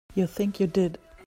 You 0.15 0.25
think 0.25 0.59
you 0.59 0.65
did. 0.65 0.97